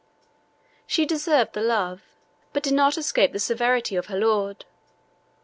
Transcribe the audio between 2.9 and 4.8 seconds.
escape the severity, of her lord.